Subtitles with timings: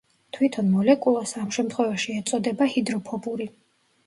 [0.35, 3.49] თვითონ მოლეკულას ამ შემთხვევაში ეწოდება ჰიდროფობური.